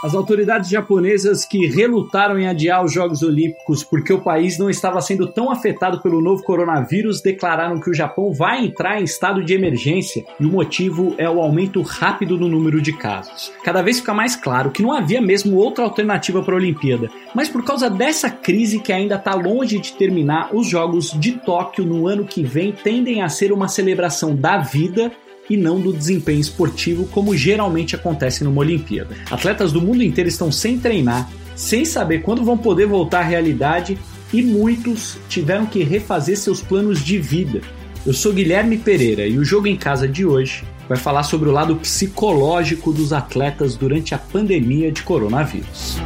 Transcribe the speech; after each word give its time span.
As 0.00 0.14
autoridades 0.14 0.70
japonesas 0.70 1.44
que 1.44 1.66
relutaram 1.66 2.38
em 2.38 2.46
adiar 2.46 2.84
os 2.84 2.92
Jogos 2.92 3.20
Olímpicos 3.24 3.82
porque 3.82 4.12
o 4.12 4.20
país 4.20 4.56
não 4.56 4.70
estava 4.70 5.00
sendo 5.00 5.26
tão 5.26 5.50
afetado 5.50 6.00
pelo 6.00 6.20
novo 6.20 6.44
coronavírus 6.44 7.20
declararam 7.20 7.80
que 7.80 7.90
o 7.90 7.94
Japão 7.94 8.32
vai 8.32 8.64
entrar 8.64 9.00
em 9.00 9.04
estado 9.04 9.42
de 9.42 9.54
emergência 9.54 10.24
e 10.38 10.46
o 10.46 10.50
motivo 10.50 11.16
é 11.18 11.28
o 11.28 11.40
aumento 11.40 11.82
rápido 11.82 12.38
no 12.38 12.48
número 12.48 12.80
de 12.80 12.92
casos. 12.92 13.52
Cada 13.64 13.82
vez 13.82 13.98
fica 13.98 14.14
mais 14.14 14.36
claro 14.36 14.70
que 14.70 14.82
não 14.82 14.92
havia 14.92 15.20
mesmo 15.20 15.56
outra 15.56 15.82
alternativa 15.82 16.44
para 16.44 16.54
a 16.54 16.58
Olimpíada, 16.58 17.10
mas 17.34 17.48
por 17.48 17.64
causa 17.64 17.90
dessa 17.90 18.30
crise 18.30 18.78
que 18.78 18.92
ainda 18.92 19.16
está 19.16 19.34
longe 19.34 19.80
de 19.80 19.94
terminar, 19.94 20.54
os 20.54 20.68
Jogos 20.68 21.10
de 21.10 21.32
Tóquio 21.32 21.84
no 21.84 22.06
ano 22.06 22.24
que 22.24 22.44
vem 22.44 22.70
tendem 22.70 23.20
a 23.20 23.28
ser 23.28 23.50
uma 23.50 23.66
celebração 23.66 24.36
da 24.36 24.58
vida 24.58 25.10
e 25.48 25.56
não 25.56 25.80
do 25.80 25.92
desempenho 25.92 26.40
esportivo, 26.40 27.06
como 27.06 27.36
geralmente 27.36 27.94
acontece 27.94 28.44
numa 28.44 28.60
Olimpíada. 28.60 29.16
Atletas 29.30 29.72
do 29.72 29.80
mundo 29.80 30.02
inteiro 30.02 30.28
estão 30.28 30.52
sem 30.52 30.78
treinar, 30.78 31.30
sem 31.56 31.84
saber 31.84 32.22
quando 32.22 32.44
vão 32.44 32.56
poder 32.56 32.86
voltar 32.86 33.20
à 33.20 33.24
realidade 33.24 33.98
e 34.32 34.42
muitos 34.42 35.18
tiveram 35.28 35.66
que 35.66 35.82
refazer 35.82 36.36
seus 36.36 36.60
planos 36.60 37.02
de 37.02 37.18
vida. 37.18 37.60
Eu 38.06 38.12
sou 38.12 38.32
Guilherme 38.32 38.78
Pereira 38.78 39.26
e 39.26 39.38
o 39.38 39.44
Jogo 39.44 39.66
em 39.66 39.76
Casa 39.76 40.06
de 40.06 40.24
hoje 40.24 40.64
vai 40.88 40.96
falar 40.96 41.22
sobre 41.22 41.48
o 41.48 41.52
lado 41.52 41.76
psicológico 41.76 42.92
dos 42.92 43.12
atletas 43.12 43.76
durante 43.76 44.14
a 44.14 44.18
pandemia 44.18 44.90
de 44.90 45.02
coronavírus. 45.02 45.98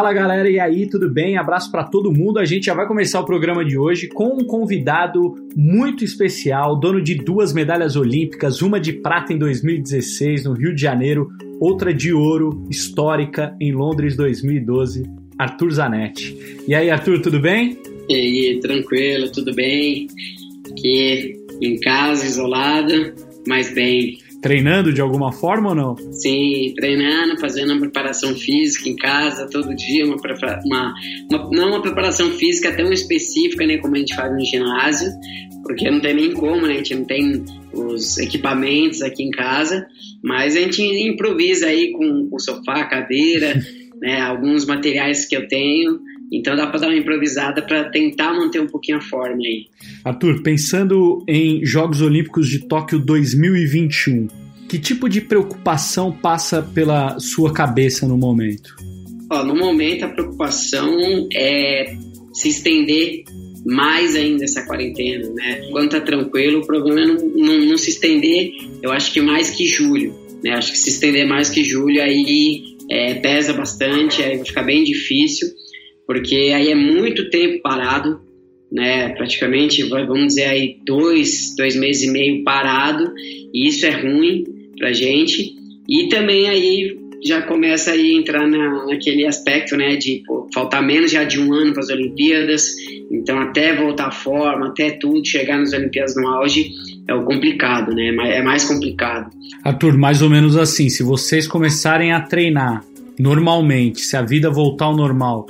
Fala 0.00 0.14
galera, 0.14 0.48
e 0.48 0.58
aí, 0.58 0.88
tudo 0.88 1.10
bem? 1.10 1.36
Abraço 1.36 1.70
para 1.70 1.84
todo 1.84 2.10
mundo. 2.10 2.38
A 2.38 2.44
gente 2.46 2.64
já 2.64 2.74
vai 2.74 2.86
começar 2.86 3.20
o 3.20 3.26
programa 3.26 3.62
de 3.62 3.76
hoje 3.76 4.08
com 4.08 4.32
um 4.32 4.46
convidado 4.46 5.34
muito 5.54 6.02
especial, 6.02 6.80
dono 6.80 7.02
de 7.02 7.16
duas 7.16 7.52
medalhas 7.52 7.96
olímpicas, 7.96 8.62
uma 8.62 8.80
de 8.80 8.94
prata 8.94 9.34
em 9.34 9.38
2016 9.38 10.44
no 10.44 10.54
Rio 10.54 10.74
de 10.74 10.80
Janeiro, 10.80 11.28
outra 11.60 11.92
de 11.92 12.14
ouro 12.14 12.64
histórica 12.70 13.54
em 13.60 13.72
Londres 13.72 14.16
2012, 14.16 15.02
Arthur 15.38 15.70
Zanetti. 15.70 16.34
E 16.66 16.74
aí, 16.74 16.88
Arthur, 16.88 17.20
tudo 17.20 17.38
bem? 17.38 17.76
E 18.08 18.14
aí, 18.14 18.58
tranquilo, 18.58 19.30
tudo 19.30 19.54
bem? 19.54 20.06
Aqui 20.70 21.34
em 21.60 21.78
casa, 21.78 22.24
isolado, 22.24 23.12
mas 23.46 23.74
bem 23.74 24.16
treinando 24.40 24.92
de 24.92 25.00
alguma 25.00 25.32
forma 25.32 25.70
ou 25.70 25.74
não? 25.74 25.96
Sim, 26.12 26.72
treinando, 26.76 27.38
fazendo 27.38 27.72
uma 27.72 27.80
preparação 27.80 28.34
física 28.34 28.88
em 28.88 28.96
casa 28.96 29.48
todo 29.50 29.74
dia, 29.74 30.04
uma, 30.04 30.16
uma, 30.64 30.94
uma, 31.30 31.50
não 31.50 31.68
uma 31.68 31.82
preparação 31.82 32.30
física 32.32 32.74
tão 32.74 32.92
específica, 32.92 33.66
né, 33.66 33.78
como 33.78 33.96
a 33.96 33.98
gente 33.98 34.14
faz 34.14 34.32
no 34.32 34.44
ginásio, 34.44 35.10
porque 35.62 35.90
não 35.90 36.00
tem 36.00 36.14
nem 36.14 36.32
como, 36.32 36.66
né, 36.66 36.74
a 36.74 36.76
gente 36.76 36.94
não 36.94 37.04
tem 37.04 37.44
os 37.72 38.18
equipamentos 38.18 39.02
aqui 39.02 39.22
em 39.22 39.30
casa, 39.30 39.86
mas 40.22 40.56
a 40.56 40.60
gente 40.60 40.82
improvisa 40.82 41.66
aí 41.66 41.92
com, 41.92 42.28
com 42.28 42.38
sofá, 42.38 42.84
cadeira, 42.84 43.60
né, 44.00 44.20
alguns 44.20 44.64
materiais 44.64 45.26
que 45.26 45.36
eu 45.36 45.46
tenho, 45.46 46.00
então 46.30 46.54
dá 46.54 46.66
para 46.66 46.80
dar 46.80 46.86
uma 46.88 46.96
improvisada 46.96 47.60
para 47.60 47.90
tentar 47.90 48.32
manter 48.32 48.60
um 48.60 48.66
pouquinho 48.66 48.98
a 48.98 49.00
forma 49.00 49.42
aí. 49.42 49.66
Arthur, 50.04 50.42
pensando 50.42 51.24
em 51.26 51.64
Jogos 51.64 52.00
Olímpicos 52.00 52.48
de 52.48 52.60
Tóquio 52.60 52.98
2021, 53.00 54.28
que 54.68 54.78
tipo 54.78 55.08
de 55.08 55.20
preocupação 55.20 56.12
passa 56.12 56.62
pela 56.62 57.18
sua 57.18 57.52
cabeça 57.52 58.06
no 58.06 58.16
momento? 58.16 58.76
Ó, 59.28 59.44
no 59.44 59.56
momento 59.56 60.04
a 60.04 60.08
preocupação 60.08 61.28
é 61.32 61.96
se 62.32 62.48
estender 62.48 63.24
mais 63.66 64.14
ainda 64.14 64.44
essa 64.44 64.64
quarentena, 64.64 65.28
né? 65.30 65.68
Quando 65.70 65.90
tá 65.90 66.00
tranquilo, 66.00 66.60
o 66.60 66.66
problema 66.66 67.00
é 67.00 67.06
não, 67.06 67.16
não, 67.16 67.58
não 67.66 67.76
se 67.76 67.90
estender, 67.90 68.52
eu 68.80 68.90
acho 68.92 69.12
que 69.12 69.20
mais 69.20 69.50
que 69.50 69.66
julho, 69.66 70.14
né? 70.42 70.52
Acho 70.52 70.72
que 70.72 70.78
se 70.78 70.90
estender 70.90 71.26
mais 71.26 71.50
que 71.50 71.64
julho 71.64 72.00
aí 72.00 72.76
é, 72.88 73.14
pesa 73.14 73.52
bastante, 73.52 74.22
aí 74.22 74.36
vai 74.36 74.46
ficar 74.46 74.62
bem 74.62 74.84
difícil 74.84 75.48
porque 76.10 76.34
aí 76.52 76.72
é 76.72 76.74
muito 76.74 77.30
tempo 77.30 77.62
parado, 77.62 78.20
né? 78.72 79.10
Praticamente, 79.10 79.84
vamos 79.84 80.26
dizer 80.26 80.46
aí, 80.46 80.76
dois, 80.84 81.54
dois 81.56 81.76
meses 81.76 82.02
e 82.02 82.10
meio 82.10 82.42
parado, 82.42 83.14
e 83.54 83.68
isso 83.68 83.86
é 83.86 83.90
ruim 83.90 84.42
pra 84.76 84.92
gente. 84.92 85.54
E 85.88 86.08
também 86.08 86.48
aí 86.48 86.98
já 87.24 87.42
começa 87.42 87.92
a 87.92 87.96
entrar 87.96 88.44
na, 88.48 88.86
naquele 88.86 89.24
aspecto, 89.24 89.76
né, 89.76 89.94
de 89.94 90.24
pô, 90.26 90.48
faltar 90.52 90.84
menos 90.84 91.12
já 91.12 91.22
de 91.22 91.38
um 91.38 91.52
ano 91.52 91.72
para 91.72 91.82
as 91.84 91.90
Olimpíadas, 91.90 92.74
então 93.08 93.38
até 93.38 93.76
voltar 93.76 94.08
à 94.08 94.10
forma, 94.10 94.66
até 94.66 94.90
tudo 94.90 95.24
chegar 95.24 95.60
nas 95.60 95.72
Olimpíadas 95.72 96.16
no 96.16 96.26
auge 96.26 96.72
é 97.06 97.14
o 97.14 97.24
complicado, 97.24 97.94
né, 97.94 98.08
é 98.36 98.42
mais 98.42 98.64
complicado. 98.64 99.30
Arthur, 99.62 99.96
mais 99.96 100.22
ou 100.22 100.28
menos 100.28 100.56
assim, 100.56 100.88
se 100.88 101.04
vocês 101.04 101.46
começarem 101.46 102.10
a 102.10 102.20
treinar 102.20 102.82
normalmente, 103.16 104.00
se 104.00 104.16
a 104.16 104.22
vida 104.22 104.50
voltar 104.50 104.86
ao 104.86 104.96
normal 104.96 105.46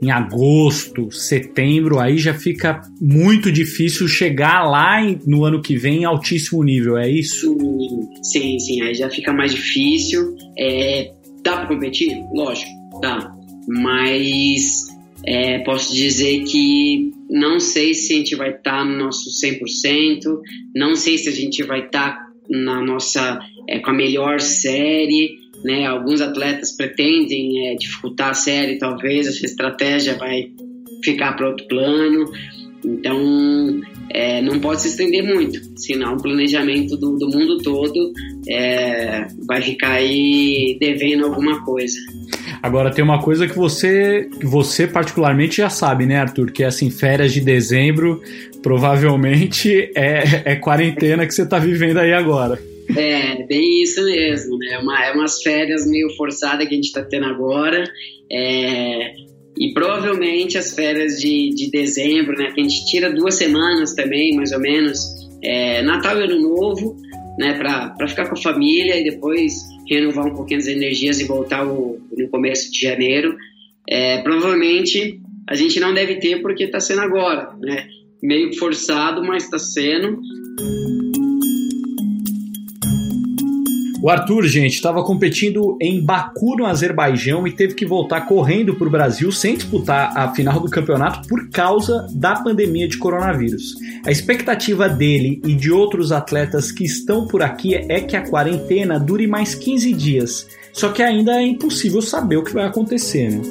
em 0.00 0.10
agosto, 0.10 1.10
setembro, 1.10 1.98
aí 1.98 2.18
já 2.18 2.32
fica 2.32 2.80
muito 3.00 3.50
difícil 3.50 4.06
chegar 4.06 4.62
lá 4.62 4.98
no 5.26 5.44
ano 5.44 5.60
que 5.60 5.76
vem 5.76 6.02
em 6.02 6.04
altíssimo 6.04 6.62
nível, 6.62 6.96
é 6.96 7.10
isso? 7.10 7.56
Sim, 8.22 8.58
sim, 8.60 8.80
aí 8.82 8.94
já 8.94 9.10
fica 9.10 9.32
mais 9.32 9.52
difícil. 9.52 10.36
É, 10.56 11.12
dá 11.42 11.56
para 11.56 11.66
competir? 11.66 12.16
Lógico, 12.32 12.70
dá. 13.00 13.34
Mas 13.66 14.86
é, 15.24 15.58
posso 15.60 15.92
dizer 15.92 16.44
que 16.44 17.10
não 17.28 17.58
sei 17.58 17.92
se 17.92 18.14
a 18.14 18.16
gente 18.16 18.36
vai 18.36 18.50
estar 18.50 18.78
tá 18.78 18.84
no 18.84 18.96
nosso 18.96 19.30
100%, 19.30 20.40
não 20.74 20.94
sei 20.94 21.18
se 21.18 21.28
a 21.28 21.32
gente 21.32 21.62
vai 21.64 21.86
estar 21.86 22.16
tá 22.16 22.28
na 22.48 22.80
nossa 22.80 23.38
é, 23.68 23.78
com 23.80 23.90
a 23.90 23.94
melhor 23.94 24.40
série 24.40 25.47
né? 25.64 25.86
Alguns 25.86 26.20
atletas 26.20 26.72
pretendem 26.72 27.68
é, 27.68 27.74
dificultar 27.74 28.30
a 28.30 28.34
série, 28.34 28.78
talvez 28.78 29.26
essa 29.26 29.44
estratégia 29.44 30.14
vai 30.16 30.50
ficar 31.04 31.32
para 31.32 31.48
outro 31.48 31.66
plano. 31.66 32.30
Então, 32.84 33.80
é, 34.10 34.40
não 34.40 34.60
pode 34.60 34.82
se 34.82 34.88
estender 34.88 35.22
muito, 35.22 35.60
senão 35.76 36.14
o 36.14 36.22
planejamento 36.22 36.96
do, 36.96 37.18
do 37.18 37.28
mundo 37.28 37.58
todo 37.58 38.12
é, 38.48 39.26
vai 39.46 39.60
ficar 39.60 39.94
aí 39.94 40.78
devendo 40.80 41.26
alguma 41.26 41.64
coisa. 41.64 41.98
Agora 42.62 42.90
tem 42.90 43.04
uma 43.04 43.20
coisa 43.20 43.46
que 43.46 43.56
você, 43.56 44.28
você 44.42 44.86
particularmente 44.86 45.58
já 45.58 45.68
sabe, 45.68 46.06
né, 46.06 46.16
Arthur? 46.16 46.50
Que 46.50 46.62
é 46.62 46.66
assim, 46.66 46.90
férias 46.90 47.32
de 47.32 47.40
dezembro 47.40 48.22
provavelmente 48.62 49.90
é, 49.94 50.42
é 50.44 50.56
quarentena 50.56 51.26
que 51.26 51.34
você 51.34 51.42
está 51.42 51.58
vivendo 51.58 51.98
aí 51.98 52.12
agora. 52.12 52.58
É, 52.96 53.44
bem 53.46 53.82
isso 53.82 54.04
mesmo, 54.04 54.56
né? 54.58 54.78
Uma, 54.78 55.04
é 55.04 55.12
umas 55.12 55.42
férias 55.42 55.86
meio 55.86 56.08
forçadas 56.16 56.66
que 56.66 56.74
a 56.74 56.76
gente 56.76 56.86
está 56.86 57.04
tendo 57.04 57.26
agora. 57.26 57.84
É, 58.30 59.12
e 59.58 59.72
provavelmente 59.74 60.56
as 60.56 60.74
férias 60.74 61.18
de, 61.20 61.50
de 61.50 61.70
dezembro, 61.70 62.36
né? 62.36 62.52
Que 62.52 62.60
a 62.60 62.64
gente 62.64 62.86
tira 62.86 63.12
duas 63.12 63.34
semanas 63.34 63.94
também, 63.94 64.34
mais 64.34 64.52
ou 64.52 64.60
menos. 64.60 65.00
É, 65.42 65.82
Natal 65.82 66.18
e 66.18 66.24
Ano 66.24 66.40
Novo, 66.40 66.96
né? 67.38 67.54
Para 67.54 68.08
ficar 68.08 68.26
com 68.28 68.34
a 68.34 68.42
família 68.42 68.98
e 68.98 69.04
depois 69.04 69.54
renovar 69.88 70.26
um 70.26 70.34
pouquinho 70.34 70.60
as 70.60 70.66
energias 70.66 71.20
e 71.20 71.24
voltar 71.24 71.66
o, 71.66 71.98
no 72.16 72.28
começo 72.28 72.70
de 72.70 72.80
janeiro. 72.80 73.36
É, 73.88 74.18
provavelmente 74.22 75.20
a 75.48 75.54
gente 75.54 75.80
não 75.80 75.94
deve 75.94 76.16
ter 76.16 76.42
porque 76.42 76.64
está 76.64 76.78
sendo 76.78 77.00
agora, 77.00 77.54
né? 77.60 77.86
Meio 78.22 78.56
forçado, 78.56 79.22
mas 79.24 79.44
está 79.44 79.58
sendo. 79.58 80.20
O 84.08 84.10
Arthur, 84.10 84.46
gente, 84.46 84.72
estava 84.72 85.04
competindo 85.04 85.76
em 85.78 86.02
Baku, 86.02 86.56
no 86.56 86.64
Azerbaijão, 86.64 87.46
e 87.46 87.52
teve 87.52 87.74
que 87.74 87.84
voltar 87.84 88.22
correndo 88.22 88.74
para 88.74 88.88
o 88.88 88.90
Brasil 88.90 89.30
sem 89.30 89.54
disputar 89.54 90.16
a 90.16 90.32
final 90.32 90.60
do 90.60 90.70
campeonato 90.70 91.28
por 91.28 91.50
causa 91.50 92.06
da 92.14 92.34
pandemia 92.36 92.88
de 92.88 92.96
coronavírus. 92.96 93.74
A 94.06 94.10
expectativa 94.10 94.88
dele 94.88 95.42
e 95.44 95.54
de 95.54 95.70
outros 95.70 96.10
atletas 96.10 96.72
que 96.72 96.86
estão 96.86 97.26
por 97.26 97.42
aqui 97.42 97.74
é 97.74 98.00
que 98.00 98.16
a 98.16 98.26
quarentena 98.26 98.98
dure 98.98 99.26
mais 99.26 99.54
15 99.54 99.92
dias. 99.92 100.48
Só 100.72 100.88
que 100.88 101.02
ainda 101.02 101.32
é 101.32 101.42
impossível 101.42 102.00
saber 102.00 102.38
o 102.38 102.42
que 102.42 102.54
vai 102.54 102.64
acontecer, 102.64 103.30
né? 103.30 103.42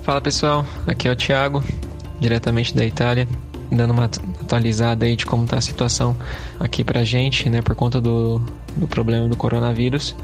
Fala 0.04 0.22
pessoal, 0.22 0.66
aqui 0.88 1.08
é 1.08 1.12
o 1.12 1.16
Thiago, 1.16 1.64
diretamente 2.20 2.76
da 2.76 2.86
Itália 2.86 3.28
dando 3.72 3.92
uma 3.92 4.06
atualizada 4.06 5.06
aí 5.06 5.16
de 5.16 5.26
como 5.26 5.44
está 5.44 5.58
a 5.58 5.62
situação 5.62 6.16
aqui 6.60 6.84
pra 6.84 7.04
gente, 7.04 7.50
né, 7.50 7.62
por 7.62 7.76
conta 7.76 8.00
do, 8.00 8.42
do 8.76 8.88
problema 8.88 9.28
do 9.28 9.36
coronavírus. 9.36 10.16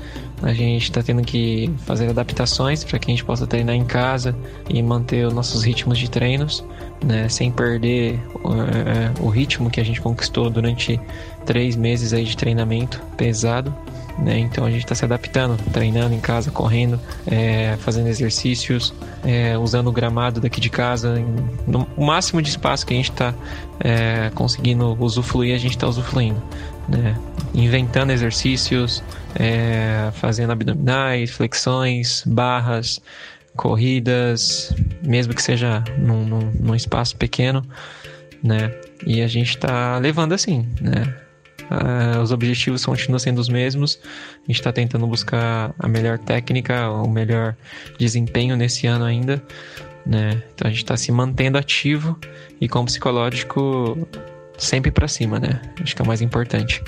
A 0.43 0.53
gente 0.53 0.83
está 0.83 1.03
tendo 1.03 1.21
que 1.21 1.71
fazer 1.85 2.09
adaptações 2.09 2.83
para 2.83 2.97
que 2.97 3.11
a 3.11 3.13
gente 3.13 3.23
possa 3.23 3.45
treinar 3.45 3.75
em 3.75 3.85
casa 3.85 4.35
e 4.69 4.81
manter 4.81 5.27
os 5.27 5.33
nossos 5.33 5.63
ritmos 5.63 5.97
de 5.97 6.09
treinos, 6.09 6.63
né, 7.03 7.29
sem 7.29 7.51
perder 7.51 8.19
uh, 8.43 9.23
o 9.23 9.29
ritmo 9.29 9.69
que 9.69 9.79
a 9.79 9.83
gente 9.83 10.01
conquistou 10.01 10.49
durante 10.49 10.99
três 11.45 11.75
meses 11.75 12.13
aí 12.13 12.23
de 12.23 12.35
treinamento 12.35 13.01
pesado. 13.15 13.73
Né? 14.17 14.39
Então 14.39 14.65
a 14.65 14.71
gente 14.71 14.83
está 14.83 14.93
se 14.93 15.05
adaptando, 15.05 15.57
treinando 15.71 16.13
em 16.13 16.19
casa, 16.19 16.51
correndo, 16.51 16.99
é, 17.25 17.77
fazendo 17.79 18.07
exercícios, 18.07 18.93
é, 19.23 19.57
usando 19.57 19.87
o 19.87 19.91
gramado 19.91 20.39
daqui 20.39 20.59
de 20.59 20.69
casa. 20.69 21.23
No, 21.65 21.87
o 21.95 22.05
máximo 22.05 22.41
de 22.41 22.49
espaço 22.49 22.85
que 22.85 22.93
a 22.93 22.97
gente 22.97 23.11
está 23.11 23.33
é, 23.79 24.31
conseguindo 24.35 24.95
usufruir, 24.99 25.55
a 25.55 25.57
gente 25.57 25.75
está 25.75 25.87
usufruindo. 25.87 26.41
Né? 26.87 27.15
Inventando 27.53 28.11
exercícios, 28.11 29.03
é, 29.35 30.09
fazendo 30.13 30.51
abdominais, 30.51 31.31
flexões, 31.31 32.23
barras, 32.25 33.01
corridas, 33.55 34.73
mesmo 35.03 35.33
que 35.33 35.41
seja 35.41 35.83
num, 35.97 36.25
num, 36.25 36.51
num 36.59 36.75
espaço 36.75 37.15
pequeno. 37.17 37.65
Né? 38.43 38.71
E 39.05 39.21
a 39.21 39.27
gente 39.27 39.49
está 39.49 39.97
levando 39.97 40.33
assim, 40.33 40.67
né? 40.79 41.15
Uh, 41.71 42.19
os 42.21 42.33
objetivos 42.33 42.85
continuam 42.85 43.17
sendo 43.17 43.39
os 43.39 43.47
mesmos. 43.47 43.99
A 44.03 44.47
gente 44.47 44.59
está 44.59 44.73
tentando 44.73 45.07
buscar 45.07 45.73
a 45.79 45.87
melhor 45.87 46.17
técnica, 46.19 46.89
o 46.89 47.07
melhor 47.09 47.55
desempenho 47.97 48.57
nesse 48.57 48.87
ano 48.87 49.05
ainda. 49.05 49.41
Né? 50.05 50.41
Então 50.53 50.67
a 50.67 50.69
gente 50.69 50.83
está 50.83 50.97
se 50.97 51.11
mantendo 51.11 51.57
ativo 51.57 52.19
e 52.59 52.67
com 52.67 52.79
o 52.79 52.85
psicológico 52.85 54.07
sempre 54.57 54.91
para 54.91 55.07
cima, 55.07 55.39
né? 55.39 55.61
Acho 55.81 55.95
que 55.95 56.01
é 56.01 56.03
o 56.03 56.07
mais 56.07 56.21
importante. 56.21 56.83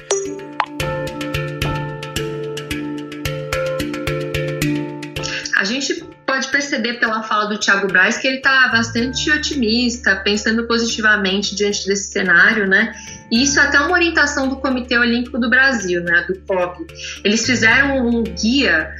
Pela 6.91 7.23
fala 7.23 7.45
do 7.45 7.57
Thiago 7.57 7.87
Braz 7.87 8.17
que 8.17 8.27
ele 8.27 8.37
está 8.37 8.67
bastante 8.69 9.31
otimista, 9.31 10.15
pensando 10.17 10.67
positivamente 10.67 11.55
diante 11.55 11.87
desse 11.87 12.11
cenário, 12.11 12.67
né? 12.67 12.93
E 13.31 13.43
isso 13.43 13.59
é 13.59 13.63
até 13.63 13.79
uma 13.79 13.91
orientação 13.91 14.49
do 14.49 14.57
Comitê 14.57 14.97
Olímpico 14.97 15.39
do 15.39 15.49
Brasil, 15.49 16.03
né, 16.03 16.25
do 16.27 16.37
COB. 16.41 16.85
Eles 17.23 17.45
fizeram 17.45 18.05
um 18.05 18.23
guia 18.23 18.91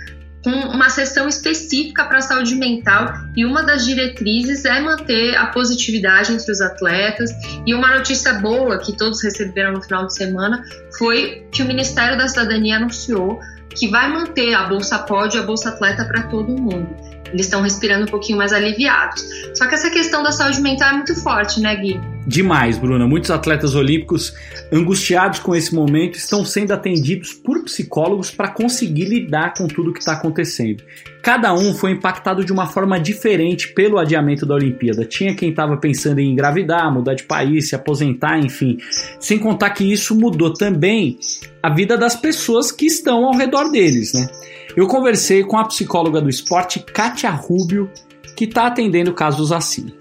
com 0.44 0.52
uma 0.52 0.90
sessão 0.90 1.28
específica 1.28 2.04
para 2.04 2.18
a 2.18 2.22
saúde 2.22 2.56
mental 2.56 3.14
e 3.36 3.46
uma 3.46 3.64
das 3.64 3.86
diretrizes 3.86 4.66
é 4.66 4.80
manter 4.82 5.36
a 5.36 5.48
positividade 5.48 6.34
entre 6.34 6.52
os 6.52 6.62
atletas. 6.62 7.32
E 7.66 7.74
uma 7.74 7.96
notícia 7.96 8.34
boa 8.34 8.78
que 8.78 8.96
todos 8.96 9.24
receberam 9.24 9.72
no 9.74 9.82
final 9.82 10.06
de 10.06 10.14
semana 10.14 10.64
foi 10.98 11.48
que 11.52 11.62
o 11.62 11.66
Ministério 11.66 12.18
da 12.18 12.28
Cidadania 12.28 12.78
anunciou 12.78 13.40
que 13.70 13.88
vai 13.88 14.12
manter 14.12 14.54
a 14.54 14.64
Bolsa 14.64 15.00
Pod 15.00 15.36
e 15.36 15.40
a 15.40 15.44
Bolsa 15.44 15.70
Atleta 15.70 16.06
para 16.06 16.24
todo 16.24 16.50
mundo 16.50 17.13
eles 17.34 17.48
estão 17.48 17.62
respirando 17.62 18.04
um 18.04 18.08
pouquinho 18.08 18.38
mais 18.38 18.54
aliviados. 18.54 19.26
Só 19.56 19.68
que 19.68 19.76
essa 19.76 19.90
questão 19.90 20.24
da 20.24 20.32
saúde 20.32 20.62
mental 20.62 20.90
é 20.90 20.94
muito 20.94 21.16
forte, 21.22 21.60
né, 21.60 21.76
Gui? 21.76 22.13
Demais, 22.26 22.78
Bruna. 22.78 23.06
Muitos 23.06 23.30
atletas 23.32 23.76
olímpicos 23.76 24.34
angustiados 24.72 25.40
com 25.40 25.54
esse 25.54 25.76
momento 25.76 26.18
estão 26.18 26.46
sendo 26.46 26.72
atendidos 26.72 27.34
por 27.34 27.64
psicólogos 27.64 28.32
para 28.32 28.48
conseguir 28.48 29.06
lidar 29.06 29.54
com 29.54 29.68
tudo 29.68 29.92
que 29.92 30.00
está 30.00 30.14
acontecendo. 30.14 30.84
Cada 31.22 31.54
um 31.54 31.74
foi 31.74 31.92
impactado 31.92 32.44
de 32.44 32.52
uma 32.52 32.66
forma 32.66 33.00
diferente 33.00 33.74
pelo 33.74 33.98
adiamento 33.98 34.46
da 34.46 34.56
Olimpíada. 34.56 35.06
Tinha 35.06 35.36
quem 35.36 35.50
estava 35.50 35.76
pensando 35.76 36.20
em 36.20 36.32
engravidar, 36.32 36.94
mudar 36.94 37.14
de 37.14 37.24
país, 37.24 37.70
se 37.70 37.76
aposentar, 37.76 38.40
enfim. 38.40 38.78
Sem 39.20 39.38
contar 39.38 39.72
que 39.72 39.84
isso 39.84 40.16
mudou 40.16 40.54
também 40.54 41.18
a 41.62 41.70
vida 41.70 41.98
das 41.98 42.16
pessoas 42.16 42.72
que 42.72 42.86
estão 42.86 43.26
ao 43.26 43.36
redor 43.36 43.70
deles, 43.70 44.14
né? 44.14 44.28
Eu 44.76 44.88
conversei 44.88 45.44
com 45.44 45.58
a 45.58 45.66
psicóloga 45.66 46.22
do 46.22 46.30
esporte, 46.30 46.80
Kátia 46.80 47.30
Rubio, 47.30 47.90
que 48.36 48.46
está 48.46 48.68
atendendo 48.68 49.14
casos 49.14 49.52
assim. 49.52 49.94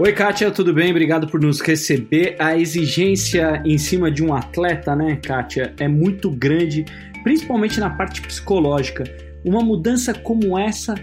Oi, 0.00 0.12
Kátia, 0.12 0.48
tudo 0.52 0.72
bem? 0.72 0.92
Obrigado 0.92 1.26
por 1.26 1.40
nos 1.40 1.60
receber. 1.60 2.36
A 2.38 2.56
exigência 2.56 3.60
em 3.64 3.76
cima 3.76 4.12
de 4.12 4.22
um 4.22 4.32
atleta, 4.32 4.94
né, 4.94 5.16
Kátia, 5.16 5.74
é 5.76 5.88
muito 5.88 6.30
grande, 6.30 6.84
principalmente 7.24 7.80
na 7.80 7.90
parte 7.90 8.22
psicológica. 8.22 9.02
Uma 9.44 9.60
mudança 9.60 10.14
como 10.14 10.56
essa 10.56 10.94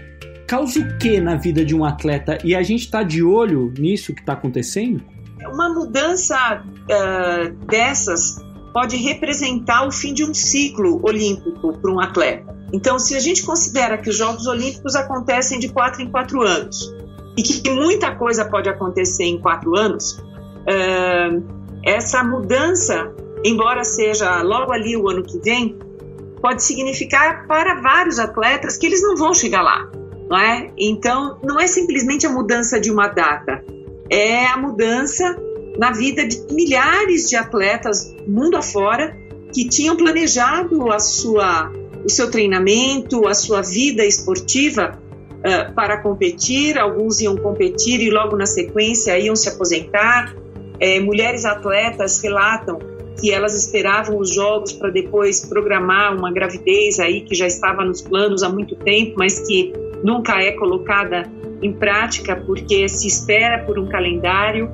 causa 0.48 0.80
o 0.80 0.96
que 0.96 1.20
na 1.20 1.36
vida 1.36 1.62
de 1.62 1.76
um 1.76 1.84
atleta? 1.84 2.38
E 2.42 2.54
a 2.54 2.62
gente 2.62 2.86
está 2.86 3.02
de 3.02 3.22
olho 3.22 3.70
nisso 3.78 4.14
que 4.14 4.20
está 4.20 4.32
acontecendo? 4.32 5.04
Uma 5.46 5.68
mudança 5.68 6.64
uh, 6.64 7.66
dessas 7.66 8.42
pode 8.72 8.96
representar 8.96 9.86
o 9.86 9.92
fim 9.92 10.14
de 10.14 10.24
um 10.24 10.32
ciclo 10.32 11.02
olímpico 11.06 11.78
para 11.78 11.92
um 11.92 12.00
atleta. 12.00 12.56
Então, 12.72 12.98
se 12.98 13.14
a 13.14 13.20
gente 13.20 13.42
considera 13.42 13.98
que 13.98 14.08
os 14.08 14.16
Jogos 14.16 14.46
Olímpicos 14.46 14.96
acontecem 14.96 15.58
de 15.58 15.68
quatro 15.68 16.00
em 16.00 16.10
quatro 16.10 16.40
anos 16.40 16.96
e 17.36 17.42
que 17.42 17.70
muita 17.70 18.14
coisa 18.14 18.44
pode 18.44 18.68
acontecer 18.68 19.24
em 19.24 19.38
quatro 19.38 19.76
anos, 19.76 20.22
essa 21.84 22.24
mudança, 22.24 23.12
embora 23.44 23.84
seja 23.84 24.42
logo 24.42 24.72
ali 24.72 24.96
o 24.96 25.08
ano 25.08 25.22
que 25.22 25.38
vem, 25.38 25.78
pode 26.40 26.62
significar 26.62 27.46
para 27.46 27.80
vários 27.80 28.18
atletas 28.18 28.76
que 28.76 28.86
eles 28.86 29.02
não 29.02 29.16
vão 29.16 29.34
chegar 29.34 29.62
lá, 29.62 29.90
não 30.28 30.38
é? 30.38 30.70
Então, 30.78 31.38
não 31.42 31.60
é 31.60 31.66
simplesmente 31.66 32.26
a 32.26 32.30
mudança 32.30 32.80
de 32.80 32.90
uma 32.90 33.08
data, 33.08 33.64
é 34.10 34.46
a 34.46 34.56
mudança 34.56 35.36
na 35.78 35.92
vida 35.92 36.26
de 36.26 36.46
milhares 36.52 37.28
de 37.28 37.36
atletas 37.36 38.14
mundo 38.26 38.56
afora 38.56 39.16
que 39.52 39.68
tinham 39.68 39.96
planejado 39.96 40.90
a 40.90 40.98
sua, 40.98 41.70
o 42.04 42.10
seu 42.10 42.30
treinamento, 42.30 43.28
a 43.28 43.34
sua 43.34 43.62
vida 43.62 44.04
esportiva 44.04 44.98
para 45.74 45.98
competir. 46.02 46.78
Alguns 46.78 47.20
iam 47.20 47.36
competir 47.36 48.00
e 48.00 48.10
logo 48.10 48.36
na 48.36 48.46
sequência 48.46 49.18
iam 49.18 49.36
se 49.36 49.48
aposentar. 49.48 50.34
É, 50.78 51.00
mulheres 51.00 51.44
atletas 51.44 52.20
relatam 52.20 52.78
que 53.18 53.32
elas 53.32 53.54
esperavam 53.54 54.18
os 54.18 54.34
jogos 54.34 54.72
para 54.72 54.90
depois 54.90 55.44
programar 55.46 56.14
uma 56.14 56.30
gravidez 56.30 57.00
aí 57.00 57.22
que 57.22 57.34
já 57.34 57.46
estava 57.46 57.82
nos 57.82 58.02
planos 58.02 58.42
há 58.42 58.48
muito 58.48 58.76
tempo, 58.76 59.14
mas 59.16 59.46
que 59.46 59.72
nunca 60.04 60.38
é 60.42 60.52
colocada 60.52 61.22
em 61.62 61.72
prática 61.72 62.36
porque 62.36 62.86
se 62.88 63.06
espera 63.06 63.64
por 63.64 63.78
um 63.78 63.86
calendário 63.86 64.70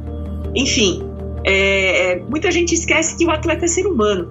enfim, 0.55 1.03
é, 1.45 2.13
é, 2.13 2.21
muita 2.21 2.51
gente 2.51 2.75
esquece 2.75 3.17
que 3.17 3.25
o 3.25 3.31
atleta 3.31 3.65
é 3.65 3.69
ser 3.69 3.87
humano. 3.87 4.31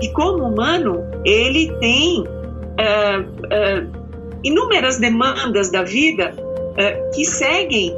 E 0.00 0.08
como 0.12 0.44
humano, 0.44 1.04
ele 1.24 1.72
tem 1.80 2.20
uh, 2.20 3.20
uh, 3.20 3.97
inúmeras 4.42 4.98
demandas 4.98 5.70
da 5.70 5.82
vida 5.82 6.34
uh, 6.36 7.14
que 7.14 7.24
seguem 7.24 7.92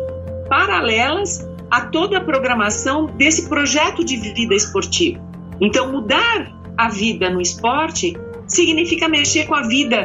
paralelas 0.49 1.49
a 1.71 1.83
toda 1.83 2.19
a 2.19 2.21
programação 2.21 3.07
desse 3.07 3.49
projeto 3.49 4.05
de 4.05 4.17
vida 4.17 4.55
esportivo. 4.55 5.21
Então, 5.61 5.93
mudar 5.93 6.53
a 6.77 6.89
vida 6.89 7.31
no 7.31 7.41
esporte 7.41 8.17
significa 8.47 9.09
mexer 9.09 9.47
com 9.47 9.55
a 9.55 9.63
vida 9.63 9.97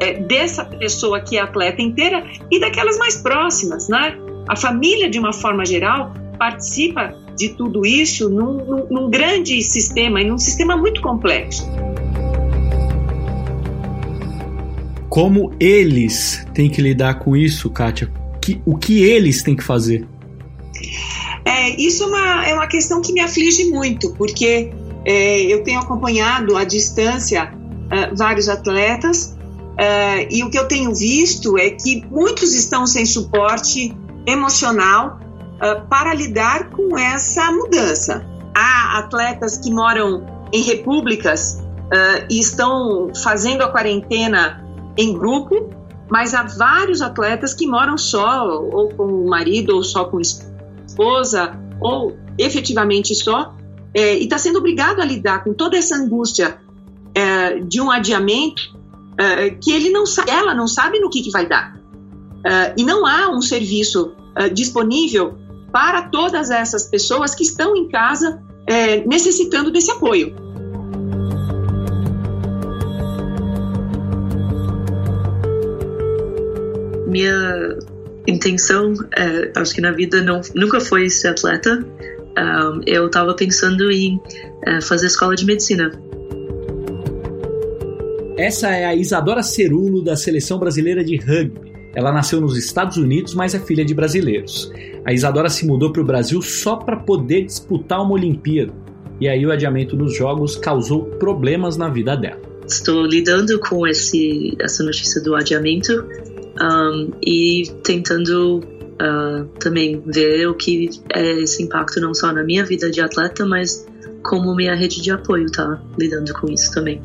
é, 0.00 0.14
dessa 0.14 0.64
pessoa 0.64 1.20
que 1.20 1.36
é 1.36 1.40
atleta 1.40 1.80
inteira 1.80 2.24
e 2.50 2.60
daquelas 2.60 2.98
mais 2.98 3.16
próximas, 3.16 3.88
né? 3.88 4.18
A 4.48 4.56
família, 4.56 5.08
de 5.08 5.18
uma 5.18 5.32
forma 5.32 5.64
geral, 5.64 6.12
participa 6.38 7.14
de 7.36 7.50
tudo 7.50 7.86
isso 7.86 8.28
num, 8.28 8.64
num, 8.64 8.86
num 8.90 9.10
grande 9.10 9.62
sistema 9.62 10.20
e 10.20 10.24
num 10.24 10.38
sistema 10.38 10.76
muito 10.76 11.00
complexo. 11.00 11.68
Como 15.18 15.52
eles 15.58 16.46
têm 16.54 16.70
que 16.70 16.80
lidar 16.80 17.18
com 17.18 17.36
isso, 17.36 17.68
Kátia? 17.70 18.08
Que, 18.40 18.62
o 18.64 18.78
que 18.78 19.02
eles 19.02 19.42
têm 19.42 19.56
que 19.56 19.64
fazer? 19.64 20.06
É, 21.44 21.70
isso 21.70 22.04
é 22.04 22.06
uma, 22.06 22.46
é 22.46 22.54
uma 22.54 22.68
questão 22.68 23.02
que 23.02 23.12
me 23.12 23.18
aflige 23.18 23.68
muito, 23.68 24.14
porque 24.14 24.72
é, 25.04 25.40
eu 25.42 25.64
tenho 25.64 25.80
acompanhado 25.80 26.56
à 26.56 26.62
distância 26.62 27.52
uh, 27.52 28.14
vários 28.16 28.48
atletas 28.48 29.36
uh, 29.72 30.24
e 30.30 30.44
o 30.44 30.50
que 30.50 30.56
eu 30.56 30.68
tenho 30.68 30.94
visto 30.94 31.58
é 31.58 31.70
que 31.70 32.06
muitos 32.12 32.54
estão 32.54 32.86
sem 32.86 33.04
suporte 33.04 33.92
emocional 34.24 35.18
uh, 35.54 35.84
para 35.88 36.14
lidar 36.14 36.70
com 36.70 36.96
essa 36.96 37.50
mudança. 37.50 38.24
Há 38.56 39.00
atletas 39.00 39.58
que 39.58 39.72
moram 39.72 40.24
em 40.52 40.62
repúblicas 40.62 41.58
e 42.30 42.38
estão 42.38 43.10
fazendo 43.24 43.62
a 43.62 43.68
quarentena 43.68 44.67
em 44.98 45.16
grupo, 45.16 45.70
mas 46.10 46.34
há 46.34 46.42
vários 46.42 47.00
atletas 47.00 47.54
que 47.54 47.66
moram 47.66 47.96
só, 47.96 48.60
ou 48.60 48.88
com 48.88 49.04
o 49.04 49.28
marido, 49.28 49.76
ou 49.76 49.84
só 49.84 50.04
com 50.04 50.18
a 50.18 50.20
esposa, 50.20 51.56
ou 51.80 52.18
efetivamente 52.36 53.14
só, 53.14 53.54
é, 53.94 54.18
e 54.18 54.24
está 54.24 54.36
sendo 54.36 54.58
obrigado 54.58 55.00
a 55.00 55.04
lidar 55.04 55.44
com 55.44 55.54
toda 55.54 55.76
essa 55.76 55.94
angústia 55.94 56.58
é, 57.14 57.60
de 57.60 57.80
um 57.80 57.90
adiamento 57.90 58.76
é, 59.16 59.50
que 59.50 59.70
ele 59.70 59.90
não 59.90 60.04
sabe, 60.04 60.30
ela 60.30 60.52
não 60.54 60.66
sabe 60.66 60.98
no 60.98 61.08
que, 61.08 61.22
que 61.22 61.30
vai 61.30 61.46
dar. 61.46 61.78
É, 62.44 62.74
e 62.76 62.82
não 62.82 63.06
há 63.06 63.30
um 63.30 63.40
serviço 63.40 64.12
é, 64.34 64.48
disponível 64.48 65.38
para 65.72 66.02
todas 66.02 66.50
essas 66.50 66.86
pessoas 66.86 67.34
que 67.34 67.44
estão 67.44 67.76
em 67.76 67.88
casa 67.88 68.42
é, 68.66 69.06
necessitando 69.06 69.70
desse 69.70 69.90
apoio. 69.90 70.34
Minha 77.08 77.78
intenção, 78.26 78.92
é, 79.16 79.50
acho 79.56 79.74
que 79.74 79.80
na 79.80 79.90
vida 79.90 80.22
não, 80.22 80.40
nunca 80.54 80.78
foi 80.78 81.08
ser 81.08 81.28
atleta. 81.28 81.84
Um, 82.38 82.82
eu 82.86 83.06
estava 83.06 83.34
pensando 83.34 83.90
em 83.90 84.20
é, 84.66 84.80
fazer 84.80 85.06
escola 85.06 85.34
de 85.34 85.44
medicina. 85.44 85.90
Essa 88.36 88.68
é 88.68 88.84
a 88.84 88.94
Isadora 88.94 89.42
Cerulo, 89.42 90.04
da 90.04 90.14
Seleção 90.14 90.58
Brasileira 90.58 91.02
de 91.02 91.16
Rugby. 91.16 91.72
Ela 91.94 92.12
nasceu 92.12 92.40
nos 92.40 92.56
Estados 92.56 92.96
Unidos, 92.96 93.34
mas 93.34 93.54
é 93.54 93.58
filha 93.58 93.84
de 93.84 93.92
brasileiros. 93.92 94.70
A 95.04 95.12
Isadora 95.12 95.48
se 95.48 95.66
mudou 95.66 95.90
para 95.90 96.02
o 96.02 96.04
Brasil 96.04 96.40
só 96.40 96.76
para 96.76 96.96
poder 96.96 97.46
disputar 97.46 98.00
uma 98.00 98.12
Olimpíada. 98.12 98.72
E 99.20 99.28
aí 99.28 99.44
o 99.44 99.50
adiamento 99.50 99.96
dos 99.96 100.14
Jogos 100.14 100.54
causou 100.54 101.06
problemas 101.18 101.76
na 101.76 101.88
vida 101.88 102.14
dela. 102.16 102.40
Estou 102.64 103.06
lidando 103.06 103.58
com 103.58 103.86
esse, 103.86 104.56
essa 104.60 104.84
notícia 104.84 105.20
do 105.22 105.34
adiamento 105.34 106.06
um, 106.60 107.12
e 107.22 107.64
tentando 107.82 108.58
uh, 108.58 109.44
também 109.58 110.02
ver 110.06 110.48
o 110.48 110.54
que 110.54 110.90
é 111.14 111.40
esse 111.40 111.62
impacto 111.62 112.00
não 112.00 112.12
só 112.14 112.32
na 112.32 112.42
minha 112.42 112.64
vida 112.64 112.90
de 112.90 113.00
atleta, 113.00 113.46
mas 113.46 113.86
como 114.22 114.54
minha 114.54 114.74
rede 114.74 115.00
de 115.00 115.10
apoio 115.10 115.50
tá 115.50 115.80
lidando 115.98 116.32
com 116.34 116.50
isso 116.50 116.72
também. 116.72 117.00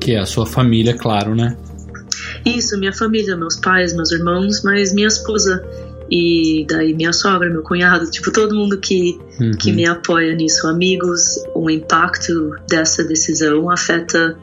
Que 0.00 0.12
é 0.12 0.18
a 0.18 0.26
sua 0.26 0.46
família, 0.46 0.96
claro, 0.96 1.34
né? 1.34 1.56
Isso, 2.44 2.78
minha 2.78 2.92
família, 2.92 3.36
meus 3.36 3.56
pais, 3.56 3.94
meus 3.94 4.10
irmãos, 4.10 4.62
mas 4.62 4.92
minha 4.92 5.06
esposa 5.06 5.64
e 6.10 6.66
daí 6.68 6.92
minha 6.92 7.12
sogra, 7.12 7.48
meu 7.48 7.62
cunhado, 7.62 8.10
tipo 8.10 8.30
todo 8.30 8.54
mundo 8.54 8.78
que 8.78 9.18
uhum. 9.40 9.52
que 9.52 9.72
me 9.72 9.86
apoia 9.86 10.34
nisso, 10.34 10.66
amigos, 10.66 11.38
o 11.54 11.70
impacto 11.70 12.54
dessa 12.68 13.02
decisão 13.04 13.70
afeta 13.70 14.36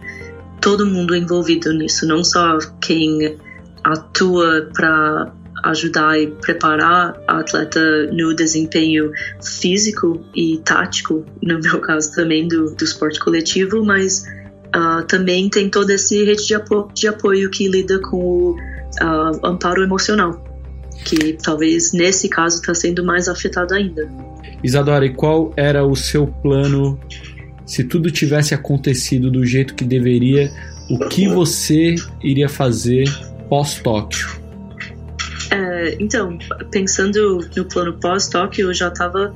todo 0.61 0.85
mundo 0.85 1.15
envolvido 1.15 1.71
nisso, 1.73 2.07
não 2.07 2.23
só 2.23 2.57
quem 2.81 3.37
atua 3.93 4.69
para 4.73 5.33
ajudar 5.63 6.19
e 6.19 6.27
preparar 6.27 7.19
a 7.27 7.39
atleta 7.39 8.07
no 8.11 8.33
desempenho 8.35 9.11
físico 9.43 10.23
e 10.35 10.57
tático, 10.59 11.25
no 11.43 11.59
meu 11.59 11.79
caso 11.81 12.13
também 12.15 12.47
do, 12.47 12.73
do 12.75 12.83
esporte 12.83 13.19
coletivo, 13.19 13.83
mas 13.83 14.25
uh, 14.75 15.03
também 15.07 15.49
tem 15.49 15.69
toda 15.69 15.93
essa 15.93 16.15
rede 16.15 16.47
de, 16.47 16.55
apo 16.55 16.89
de 16.93 17.07
apoio 17.07 17.49
que 17.49 17.67
lida 17.67 17.99
com 17.99 18.17
o 18.17 18.51
uh, 18.53 19.45
amparo 19.45 19.83
emocional, 19.83 20.43
que 21.05 21.33
talvez 21.33 21.91
nesse 21.93 22.29
caso 22.29 22.57
está 22.57 22.73
sendo 22.73 23.03
mais 23.03 23.27
afetado 23.27 23.73
ainda. 23.73 24.09
Isadora, 24.63 25.05
e 25.05 25.13
qual 25.13 25.53
era 25.55 25.85
o 25.85 25.95
seu 25.95 26.27
plano 26.27 26.99
se 27.65 27.83
tudo 27.83 28.11
tivesse 28.11 28.53
acontecido 28.53 29.29
do 29.31 29.45
jeito 29.45 29.75
que 29.75 29.85
deveria? 29.85 30.51
O 30.89 31.07
que 31.07 31.27
você 31.27 31.95
iria 32.21 32.49
fazer 32.49 33.05
pós-Tóquio? 33.49 34.27
É, 35.51 35.97
então, 35.99 36.37
pensando 36.71 37.39
no 37.55 37.65
plano 37.65 37.99
pós-Tóquio, 37.99 38.69
eu 38.69 38.73
já 38.73 38.89
estava 38.89 39.33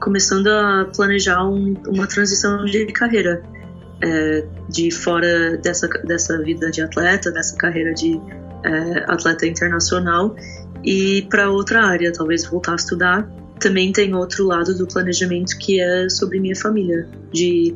começando 0.00 0.48
a 0.48 0.86
planejar 0.96 1.44
um, 1.46 1.74
uma 1.86 2.06
transição 2.06 2.64
de 2.64 2.86
carreira. 2.86 3.42
É, 4.02 4.46
de 4.70 4.90
fora 4.90 5.58
dessa, 5.58 5.86
dessa 5.86 6.42
vida 6.42 6.70
de 6.70 6.80
atleta, 6.80 7.30
dessa 7.30 7.54
carreira 7.54 7.92
de 7.92 8.18
é, 8.64 9.04
atleta 9.06 9.46
internacional 9.46 10.34
e 10.82 11.26
para 11.28 11.50
outra 11.50 11.84
área, 11.84 12.12
talvez 12.12 12.46
voltar 12.46 12.72
a 12.72 12.76
estudar. 12.76 13.30
Também 13.58 13.92
tem 13.92 14.14
outro 14.14 14.46
lado 14.46 14.74
do 14.76 14.86
planejamento 14.86 15.58
que 15.58 15.80
é 15.80 16.08
sobre 16.08 16.40
minha 16.40 16.56
família, 16.56 17.06
de 17.30 17.74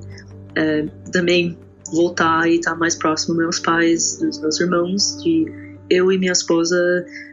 é, 0.56 0.86
também 1.12 1.58
voltar 1.92 2.48
e 2.48 2.54
estar 2.54 2.74
mais 2.74 2.94
próximo 2.94 3.34
dos 3.34 3.42
meus 3.42 3.58
pais, 3.58 4.18
dos 4.18 4.40
meus 4.40 4.58
irmãos, 4.58 5.22
de 5.22 5.44
eu 5.90 6.10
e 6.10 6.18
minha 6.18 6.32
esposa 6.32 6.76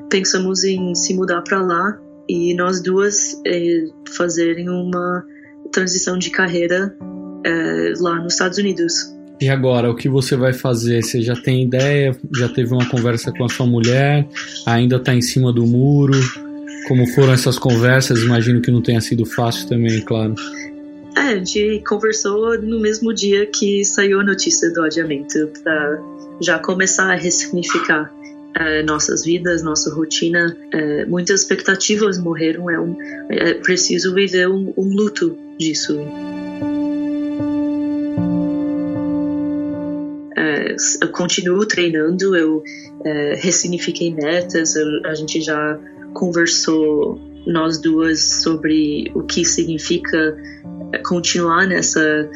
pensamos 0.09 0.63
em 0.63 0.93
se 0.95 1.13
mudar 1.13 1.41
para 1.41 1.61
lá 1.61 1.97
e 2.27 2.53
nós 2.53 2.81
duas 2.81 3.41
é, 3.45 3.85
fazerem 4.15 4.69
uma 4.69 5.23
transição 5.71 6.17
de 6.17 6.29
carreira 6.29 6.95
é, 7.45 7.93
lá 7.99 8.15
nos 8.21 8.33
Estados 8.33 8.57
Unidos. 8.57 8.93
E 9.39 9.49
agora, 9.49 9.89
o 9.89 9.95
que 9.95 10.07
você 10.07 10.35
vai 10.35 10.53
fazer? 10.53 11.03
Você 11.03 11.21
já 11.21 11.35
tem 11.35 11.63
ideia? 11.63 12.15
Já 12.35 12.47
teve 12.47 12.71
uma 12.73 12.87
conversa 12.87 13.31
com 13.31 13.43
a 13.43 13.49
sua 13.49 13.65
mulher? 13.65 14.27
Ainda 14.67 14.97
está 14.97 15.15
em 15.15 15.21
cima 15.21 15.51
do 15.51 15.65
muro? 15.65 16.19
Como 16.87 17.07
foram 17.07 17.33
essas 17.33 17.57
conversas? 17.57 18.21
Imagino 18.21 18.61
que 18.61 18.69
não 18.69 18.83
tenha 18.83 19.01
sido 19.01 19.25
fácil 19.25 19.67
também, 19.67 19.99
claro. 20.01 20.35
É, 21.17 21.21
a 21.21 21.35
gente 21.37 21.83
conversou 21.87 22.61
no 22.61 22.79
mesmo 22.79 23.13
dia 23.13 23.47
que 23.47 23.83
saiu 23.83 24.19
a 24.19 24.23
notícia 24.23 24.71
do 24.71 24.83
adiamento, 24.83 25.49
para 25.63 25.99
já 26.39 26.59
começar 26.59 27.11
a 27.11 27.15
ressignificar 27.15 28.13
é, 28.55 28.83
nossas 28.83 29.23
vidas, 29.23 29.63
nossa 29.63 29.93
rotina. 29.93 30.55
É, 30.73 31.05
muitas 31.05 31.41
expectativas 31.41 32.17
morreram. 32.17 32.69
É, 32.69 32.79
um, 32.79 32.97
é 33.29 33.53
preciso 33.55 34.13
viver 34.13 34.47
um, 34.47 34.73
um 34.77 34.93
luto 34.93 35.37
disso. 35.57 35.99
É, 40.37 40.75
eu 41.01 41.09
continuo 41.09 41.65
treinando, 41.65 42.35
eu 42.35 42.63
é, 43.05 43.35
ressignifiquei 43.35 44.13
metas, 44.13 44.75
eu, 44.75 44.87
a 45.05 45.13
gente 45.13 45.41
já 45.41 45.79
conversou 46.13 47.19
nós 47.45 47.79
duas 47.79 48.21
sobre 48.43 49.11
o 49.15 49.23
que 49.23 49.43
significa 49.43 50.37
continuar 51.03 51.65
nessa 51.65 52.29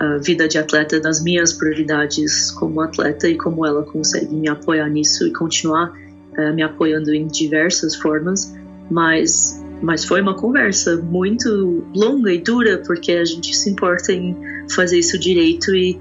a 0.00 0.16
vida 0.18 0.48
de 0.48 0.58
atleta, 0.58 0.98
das 1.00 1.22
minhas 1.22 1.52
prioridades 1.52 2.50
como 2.52 2.80
atleta 2.80 3.28
e 3.28 3.36
como 3.36 3.66
ela 3.66 3.82
consegue 3.82 4.34
me 4.34 4.48
apoiar 4.48 4.88
nisso 4.88 5.26
e 5.26 5.32
continuar 5.32 5.92
uh, 6.38 6.54
me 6.54 6.62
apoiando 6.62 7.12
em 7.12 7.26
diversas 7.26 7.94
formas, 7.96 8.54
mas 8.90 9.60
mas 9.82 10.04
foi 10.04 10.20
uma 10.20 10.34
conversa 10.34 10.96
muito 10.96 11.84
longa 11.92 12.32
e 12.32 12.38
dura 12.38 12.80
porque 12.86 13.10
a 13.12 13.24
gente 13.24 13.54
se 13.56 13.68
importa 13.68 14.12
em 14.12 14.36
fazer 14.70 15.00
isso 15.00 15.18
direito 15.18 15.74
e 15.74 16.00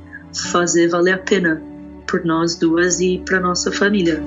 fazer 0.51 0.87
valer 0.87 1.13
a 1.13 1.17
pena 1.17 1.59
por 2.07 2.23
nós 2.23 2.55
duas 2.55 2.99
e 2.99 3.17
para 3.25 3.39
nossa 3.39 3.71
família. 3.71 4.21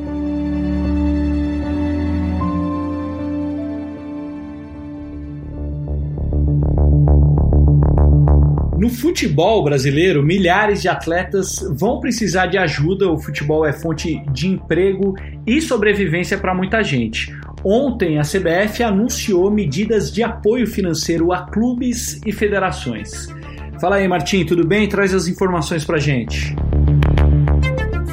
Futebol 8.95 9.63
brasileiro, 9.63 10.23
milhares 10.23 10.81
de 10.81 10.89
atletas 10.89 11.59
vão 11.77 12.01
precisar 12.01 12.47
de 12.47 12.57
ajuda. 12.57 13.11
O 13.11 13.19
futebol 13.19 13.67
é 13.67 13.73
fonte 13.73 14.23
de 14.33 14.49
emprego 14.49 15.15
e 15.47 15.61
sobrevivência 15.61 16.39
para 16.39 16.55
muita 16.55 16.83
gente. 16.83 17.35
Ontem, 17.63 18.19
a 18.19 18.23
CBF 18.23 18.83
anunciou 18.83 19.51
medidas 19.51 20.13
de 20.13 20.23
apoio 20.23 20.67
financeiro 20.67 21.33
a 21.33 21.43
clubes 21.43 22.21
e 22.25 22.33
federações. 22.33 23.29
Fala 23.81 23.97
aí, 23.97 24.09
Martim, 24.09 24.45
tudo 24.45 24.67
bem? 24.67 24.89
Traz 24.89 25.13
as 25.13 25.29
informações 25.29 25.85
para 25.85 25.99
gente. 25.99 26.55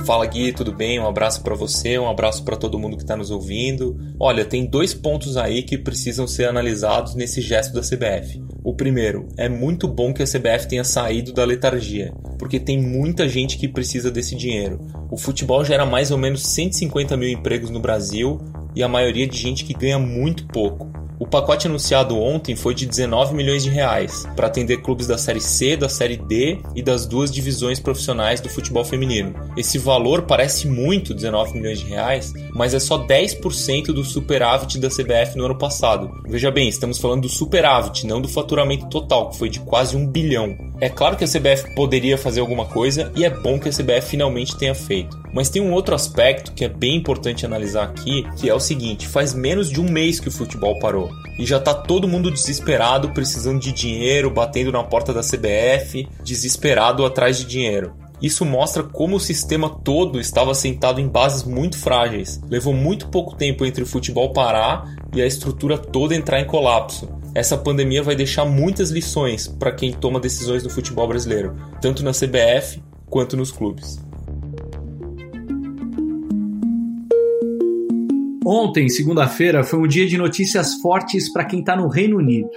Fala 0.06 0.26
Gui, 0.26 0.52
tudo 0.52 0.74
bem? 0.74 1.00
Um 1.00 1.08
abraço 1.08 1.44
para 1.44 1.56
você, 1.56 1.98
um 1.98 2.10
abraço 2.10 2.44
para 2.44 2.58
todo 2.58 2.80
mundo 2.80 2.98
que 2.98 3.04
está 3.04 3.16
nos 3.16 3.30
ouvindo. 3.30 3.96
Olha, 4.20 4.44
tem 4.44 4.66
dois 4.66 4.94
pontos 4.94 5.38
aí 5.38 5.64
que 5.64 5.78
precisam 5.78 6.28
ser 6.28 6.46
analisados 6.46 7.16
nesse 7.16 7.40
gesto 7.40 7.74
da 7.74 7.82
CBF. 7.82 8.44
O 8.64 8.76
primeiro, 8.76 9.28
é 9.38 9.50
muito 9.50 9.88
bom 9.88 10.14
que 10.14 10.22
a 10.22 10.26
CBF 10.26 10.68
tenha 10.68 10.84
saído 10.84 11.34
da 11.34 11.44
letargia, 11.44 12.14
porque 12.38 12.60
tem 12.60 12.80
muita 12.80 13.28
gente 13.28 13.58
que 13.58 13.68
precisa 13.68 14.12
desse 14.12 14.36
dinheiro. 14.36 14.80
O 15.10 15.18
futebol 15.18 15.66
gera 15.66 15.84
mais 15.84 16.12
ou 16.12 16.18
menos 16.18 16.44
150 16.44 17.18
mil 17.18 17.30
empregos 17.30 17.72
no 17.72 17.80
Brasil 17.80 18.40
e 18.76 18.84
a 18.84 18.88
maioria 18.88 19.26
de 19.26 19.36
gente 19.36 19.66
que 19.66 19.74
ganha 19.74 19.98
muito 19.98 20.46
pouco. 20.46 20.91
O 21.22 21.28
pacote 21.28 21.68
anunciado 21.68 22.18
ontem 22.18 22.56
foi 22.56 22.74
de 22.74 22.84
19 22.84 23.36
milhões 23.36 23.62
de 23.62 23.70
reais 23.70 24.28
para 24.36 24.48
atender 24.48 24.82
clubes 24.82 25.06
da 25.06 25.20
Série 25.20 25.40
C, 25.40 25.78
da 25.78 25.88
Série 25.88 26.18
D 26.18 26.58
e 26.76 26.82
das 26.82 27.06
duas 27.06 27.32
divisões 27.32 27.80
profissionais 27.80 28.42
do 28.42 28.50
futebol 28.50 28.84
feminino. 28.84 29.36
Esse 29.56 29.78
valor 29.78 30.24
parece 30.24 30.68
muito, 30.68 31.14
19 31.14 31.54
milhões 31.54 31.80
de 31.80 31.86
reais, 31.86 32.34
mas 32.56 32.74
é 32.74 32.80
só 32.80 33.06
10% 33.06 33.94
do 33.94 34.04
superávit 34.04 34.80
da 34.80 34.90
CBF 34.90 35.38
no 35.38 35.46
ano 35.46 35.56
passado. 35.56 36.10
Veja 36.28 36.50
bem, 36.50 36.68
estamos 36.68 36.98
falando 36.98 37.22
do 37.22 37.30
superávit, 37.30 38.08
não 38.08 38.20
do 38.20 38.28
faturamento 38.28 38.90
total, 38.90 39.30
que 39.30 39.38
foi 39.38 39.48
de 39.48 39.60
quase 39.60 39.96
um 39.96 40.08
bilhão. 40.08 40.71
É 40.82 40.90
claro 40.90 41.16
que 41.16 41.24
a 41.24 41.28
CBF 41.28 41.76
poderia 41.76 42.18
fazer 42.18 42.40
alguma 42.40 42.66
coisa 42.66 43.12
e 43.16 43.24
é 43.24 43.30
bom 43.30 43.60
que 43.60 43.70
a 43.70 43.72
CBF 43.72 44.10
finalmente 44.10 44.58
tenha 44.58 44.74
feito. 44.74 45.16
Mas 45.32 45.48
tem 45.48 45.62
um 45.62 45.72
outro 45.72 45.94
aspecto 45.94 46.54
que 46.54 46.66
é 46.66 46.68
bem 46.68 46.96
importante 46.96 47.46
analisar 47.46 47.84
aqui, 47.84 48.26
que 48.36 48.50
é 48.50 48.54
o 48.54 48.60
seguinte: 48.60 49.08
faz 49.08 49.32
menos 49.32 49.70
de 49.70 49.80
um 49.80 49.88
mês 49.88 50.20
que 50.20 50.28
o 50.28 50.32
futebol 50.32 50.80
parou 50.80 51.12
e 51.38 51.46
já 51.46 51.60
tá 51.60 51.72
todo 51.72 52.08
mundo 52.08 52.32
desesperado, 52.32 53.12
precisando 53.12 53.60
de 53.60 53.72
dinheiro, 53.72 54.32
batendo 54.32 54.72
na 54.72 54.84
porta 54.84 55.14
da 55.14 55.22
CBF, 55.22 56.08
desesperado 56.24 57.06
atrás 57.06 57.38
de 57.38 57.46
dinheiro. 57.46 57.94
Isso 58.20 58.44
mostra 58.44 58.82
como 58.82 59.16
o 59.16 59.20
sistema 59.20 59.70
todo 59.70 60.20
estava 60.20 60.54
sentado 60.54 61.00
em 61.00 61.08
bases 61.08 61.44
muito 61.44 61.78
frágeis. 61.78 62.40
Levou 62.50 62.74
muito 62.74 63.08
pouco 63.08 63.36
tempo 63.36 63.66
entre 63.66 63.84
o 63.84 63.88
futebol 63.88 64.34
parar 64.34 64.96
e 65.14 65.22
a 65.22 65.26
estrutura 65.26 65.78
toda 65.78 66.16
entrar 66.16 66.40
em 66.40 66.46
colapso. 66.46 67.21
Essa 67.34 67.58
pandemia 67.58 68.04
vai 68.04 68.16
deixar 68.16 68.44
muitas 68.44 68.92
lições 68.92 69.48
para 69.48 69.72
quem 69.72 69.94
toma 69.94 70.20
decisões 70.20 70.64
no 70.64 70.70
futebol 70.70 71.08
brasileiro, 71.08 71.56
tanto 71.82 72.04
na 72.04 72.12
CBF 72.12 72.84
quanto 73.10 73.38
nos 73.38 73.52
clubes. 73.52 74.00
Ontem, 78.44 78.90
segunda-feira, 78.90 79.64
foi 79.64 79.78
um 79.78 79.88
dia 79.88 80.08
de 80.08 80.18
notícias 80.18 80.74
fortes 80.82 81.32
para 81.32 81.46
quem 81.46 81.60
está 81.60 81.76
no 81.76 81.88
Reino 81.88 82.18
Unido. 82.18 82.50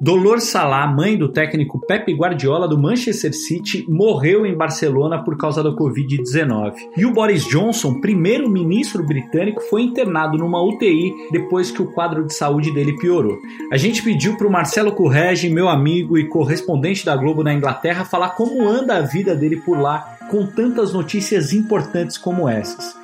Dolor 0.00 0.40
Salah, 0.40 0.84
mãe 0.88 1.16
do 1.16 1.28
técnico 1.28 1.78
Pep 1.86 2.12
Guardiola 2.12 2.66
do 2.66 2.76
Manchester 2.76 3.32
City, 3.32 3.86
morreu 3.88 4.44
em 4.44 4.56
Barcelona 4.56 5.22
por 5.22 5.36
causa 5.36 5.62
da 5.62 5.70
Covid-19. 5.70 6.74
E 6.96 7.06
o 7.06 7.12
Boris 7.12 7.46
Johnson, 7.46 8.00
primeiro-ministro 8.00 9.06
britânico, 9.06 9.60
foi 9.70 9.82
internado 9.82 10.36
numa 10.36 10.60
UTI 10.60 11.12
depois 11.30 11.70
que 11.70 11.82
o 11.82 11.92
quadro 11.92 12.26
de 12.26 12.34
saúde 12.34 12.74
dele 12.74 12.98
piorou. 12.98 13.38
A 13.72 13.76
gente 13.76 14.02
pediu 14.02 14.36
para 14.36 14.48
o 14.48 14.50
Marcelo 14.50 14.90
Correge, 14.90 15.48
meu 15.48 15.68
amigo 15.68 16.18
e 16.18 16.26
correspondente 16.26 17.06
da 17.06 17.16
Globo 17.16 17.44
na 17.44 17.54
Inglaterra, 17.54 18.04
falar 18.04 18.30
como 18.30 18.68
anda 18.68 18.96
a 18.96 19.02
vida 19.02 19.36
dele 19.36 19.58
por 19.58 19.78
lá 19.78 20.18
com 20.28 20.46
tantas 20.46 20.92
notícias 20.92 21.52
importantes 21.52 22.18
como 22.18 22.48
essas. 22.48 22.98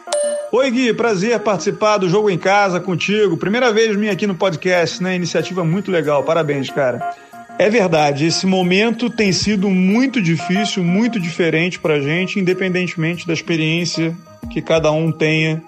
Oi, 0.57 0.71
Gui, 0.71 0.95
prazer 0.95 1.37
participar 1.41 1.99
do 1.99 2.09
Jogo 2.09 2.31
em 2.31 2.39
Casa 2.39 2.79
contigo. 2.79 3.37
Primeira 3.37 3.73
vez 3.73 3.97
minha 3.97 4.13
aqui 4.13 4.25
no 4.25 4.37
podcast, 4.37 5.03
né? 5.03 5.17
Iniciativa 5.17 5.65
muito 5.65 5.91
legal, 5.91 6.23
parabéns, 6.23 6.71
cara. 6.71 7.13
É 7.59 7.69
verdade, 7.69 8.27
esse 8.27 8.47
momento 8.47 9.11
tem 9.11 9.33
sido 9.33 9.69
muito 9.69 10.23
difícil, 10.23 10.85
muito 10.85 11.19
diferente 11.19 11.81
pra 11.81 11.99
gente, 11.99 12.39
independentemente 12.39 13.27
da 13.27 13.33
experiência 13.33 14.17
que 14.49 14.63
cada 14.63 14.93
um 14.93 15.11
tenha 15.11 15.61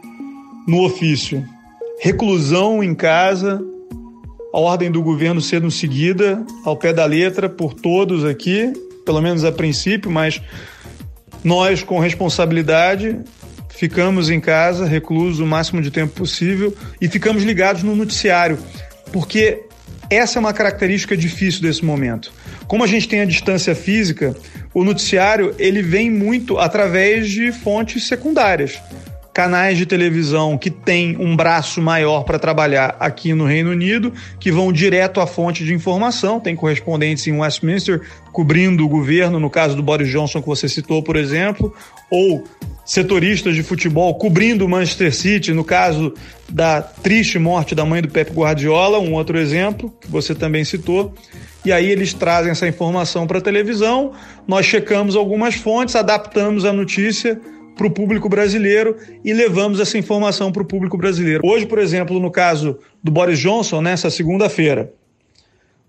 no 0.68 0.84
ofício. 0.84 1.44
Reclusão 1.98 2.80
em 2.80 2.94
casa, 2.94 3.60
a 4.54 4.60
ordem 4.60 4.88
do 4.88 5.02
governo 5.02 5.40
sendo 5.40 5.68
seguida 5.68 6.46
ao 6.64 6.76
pé 6.76 6.92
da 6.92 7.04
letra 7.04 7.48
por 7.48 7.74
todos 7.74 8.24
aqui, 8.24 8.72
pelo 9.04 9.20
menos 9.20 9.44
a 9.44 9.50
princípio, 9.50 10.12
mas 10.12 10.40
nós 11.42 11.82
com 11.82 11.98
responsabilidade 11.98 13.18
ficamos 13.76 14.30
em 14.30 14.40
casa, 14.40 14.86
reclusos 14.86 15.38
o 15.38 15.46
máximo 15.46 15.80
de 15.80 15.90
tempo 15.90 16.12
possível 16.14 16.74
e 17.00 17.08
ficamos 17.08 17.42
ligados 17.42 17.82
no 17.82 17.94
noticiário, 17.94 18.58
porque 19.12 19.62
essa 20.10 20.38
é 20.38 20.40
uma 20.40 20.52
característica 20.52 21.16
difícil 21.16 21.62
desse 21.62 21.84
momento. 21.84 22.32
Como 22.66 22.82
a 22.82 22.86
gente 22.86 23.08
tem 23.08 23.20
a 23.20 23.24
distância 23.24 23.74
física, 23.74 24.34
o 24.74 24.82
noticiário 24.82 25.54
ele 25.58 25.82
vem 25.82 26.10
muito 26.10 26.58
através 26.58 27.28
de 27.28 27.52
fontes 27.52 28.06
secundárias 28.06 28.80
canais 29.36 29.76
de 29.76 29.84
televisão 29.84 30.56
que 30.56 30.70
têm 30.70 31.14
um 31.18 31.36
braço 31.36 31.82
maior 31.82 32.24
para 32.24 32.38
trabalhar 32.38 32.96
aqui 32.98 33.34
no 33.34 33.44
Reino 33.44 33.70
Unido, 33.70 34.10
que 34.40 34.50
vão 34.50 34.72
direto 34.72 35.20
à 35.20 35.26
fonte 35.26 35.62
de 35.62 35.74
informação, 35.74 36.40
tem 36.40 36.56
correspondentes 36.56 37.26
em 37.26 37.38
Westminster 37.38 38.00
cobrindo 38.32 38.82
o 38.82 38.88
governo, 38.88 39.38
no 39.38 39.50
caso 39.50 39.76
do 39.76 39.82
Boris 39.82 40.08
Johnson 40.08 40.40
que 40.40 40.48
você 40.48 40.70
citou, 40.70 41.02
por 41.02 41.16
exemplo, 41.16 41.74
ou 42.10 42.44
setoristas 42.86 43.56
de 43.56 43.64
futebol 43.64 44.14
cobrindo 44.14 44.64
o 44.64 44.68
Manchester 44.68 45.12
City, 45.12 45.52
no 45.52 45.64
caso 45.64 46.14
da 46.48 46.80
triste 46.80 47.36
morte 47.36 47.74
da 47.74 47.84
mãe 47.84 48.00
do 48.00 48.08
Pep 48.08 48.32
Guardiola, 48.32 49.00
um 49.00 49.12
outro 49.12 49.36
exemplo 49.36 49.92
que 50.00 50.08
você 50.08 50.34
também 50.36 50.64
citou. 50.64 51.12
E 51.64 51.72
aí 51.72 51.90
eles 51.90 52.14
trazem 52.14 52.52
essa 52.52 52.68
informação 52.68 53.26
para 53.26 53.38
a 53.38 53.40
televisão, 53.40 54.12
nós 54.46 54.64
checamos 54.64 55.16
algumas 55.16 55.56
fontes, 55.56 55.96
adaptamos 55.96 56.64
a 56.64 56.72
notícia 56.72 57.40
para 57.76 57.88
o 57.88 57.90
público 57.90 58.28
brasileiro 58.28 58.96
e 59.24 59.32
levamos 59.34 59.80
essa 59.80 59.98
informação 59.98 60.52
para 60.52 60.62
o 60.62 60.64
público 60.64 60.96
brasileiro. 60.96 61.42
Hoje, 61.44 61.66
por 61.66 61.80
exemplo, 61.80 62.20
no 62.20 62.30
caso 62.30 62.78
do 63.02 63.10
Boris 63.10 63.40
Johnson, 63.40 63.82
nessa 63.82 64.08
segunda-feira, 64.10 64.92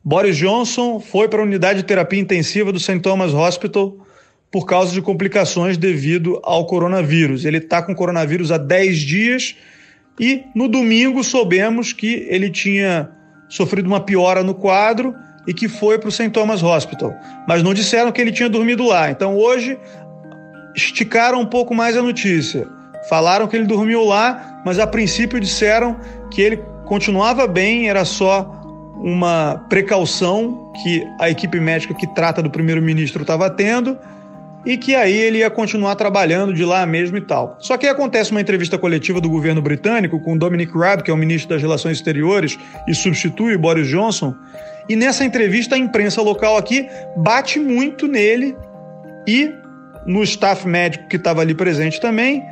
Boris 0.03 0.35
Johnson 0.35 0.99
foi 0.99 1.27
para 1.27 1.41
a 1.41 1.43
unidade 1.43 1.81
de 1.81 1.85
terapia 1.85 2.19
intensiva 2.19 2.71
do 2.71 2.79
St. 2.79 2.99
Thomas 2.99 3.33
Hospital 3.33 3.95
por 4.51 4.65
causa 4.65 4.93
de 4.93 5.01
complicações 5.01 5.77
devido 5.77 6.39
ao 6.43 6.65
coronavírus. 6.65 7.45
Ele 7.45 7.57
está 7.57 7.81
com 7.81 7.93
coronavírus 7.93 8.51
há 8.51 8.57
10 8.57 8.99
dias 8.99 9.55
e 10.19 10.43
no 10.55 10.67
domingo 10.67 11.23
soubemos 11.23 11.93
que 11.93 12.25
ele 12.29 12.49
tinha 12.49 13.09
sofrido 13.49 13.87
uma 13.87 13.99
piora 13.99 14.43
no 14.43 14.53
quadro 14.53 15.13
e 15.45 15.53
que 15.53 15.67
foi 15.67 15.97
para 15.97 16.09
o 16.09 16.11
St. 16.11 16.29
Thomas 16.29 16.63
Hospital. 16.63 17.13
Mas 17.47 17.63
não 17.63 17.73
disseram 17.73 18.11
que 18.11 18.19
ele 18.19 18.31
tinha 18.31 18.49
dormido 18.49 18.85
lá. 18.85 19.09
Então 19.09 19.37
hoje 19.37 19.77
esticaram 20.75 21.41
um 21.41 21.45
pouco 21.45 21.73
mais 21.73 21.95
a 21.95 22.01
notícia. 22.01 22.67
Falaram 23.09 23.47
que 23.47 23.55
ele 23.55 23.65
dormiu 23.65 24.03
lá, 24.03 24.61
mas 24.65 24.79
a 24.79 24.87
princípio 24.87 25.39
disseram 25.39 25.97
que 26.31 26.41
ele 26.41 26.57
continuava 26.85 27.47
bem, 27.47 27.89
era 27.89 28.03
só 28.03 28.53
uma 28.97 29.65
precaução 29.69 30.73
que 30.83 31.05
a 31.19 31.29
equipe 31.29 31.59
médica 31.59 31.93
que 31.93 32.07
trata 32.07 32.41
do 32.41 32.49
primeiro-ministro 32.49 33.21
estava 33.21 33.49
tendo 33.49 33.97
e 34.67 34.75
que 34.75 34.93
aí 34.93 35.15
ele 35.15 35.37
ia 35.37 35.49
continuar 35.49 35.95
trabalhando 35.95 36.53
de 36.53 36.65
lá 36.65 36.85
mesmo 36.85 37.15
e 37.15 37.21
tal. 37.21 37.55
Só 37.57 37.77
que 37.77 37.87
acontece 37.87 38.31
uma 38.31 38.41
entrevista 38.41 38.77
coletiva 38.77 39.21
do 39.21 39.29
governo 39.29 39.61
britânico 39.61 40.19
com 40.19 40.37
Dominic 40.37 40.77
Raab, 40.77 41.03
que 41.03 41.09
é 41.09 41.13
o 41.13 41.17
ministro 41.17 41.51
das 41.51 41.61
Relações 41.61 41.97
Exteriores 41.97 42.59
e 42.85 42.93
substitui 42.93 43.57
Boris 43.57 43.87
Johnson, 43.87 44.35
e 44.89 44.95
nessa 44.97 45.23
entrevista 45.23 45.75
a 45.75 45.77
imprensa 45.77 46.21
local 46.21 46.57
aqui 46.57 46.85
bate 47.15 47.59
muito 47.59 48.07
nele 48.07 48.57
e 49.25 49.49
no 50.05 50.21
staff 50.23 50.67
médico 50.67 51.07
que 51.07 51.15
estava 51.15 51.41
ali 51.41 51.53
presente 51.53 52.01
também, 52.01 52.43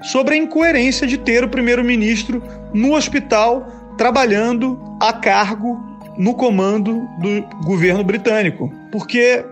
sobre 0.00 0.34
a 0.34 0.36
incoerência 0.36 1.08
de 1.08 1.18
ter 1.18 1.42
o 1.42 1.48
primeiro-ministro 1.48 2.40
no 2.72 2.94
hospital 2.94 3.66
trabalhando 3.98 4.78
a 5.00 5.12
cargo 5.12 5.76
no 6.16 6.34
comando 6.34 7.04
do 7.20 7.42
governo 7.64 8.04
britânico. 8.04 8.72
Porque 8.92 9.44